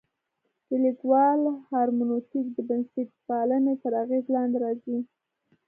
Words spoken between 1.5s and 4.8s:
هرمنوتیک د بنسټپالنې تر اغېز لاندې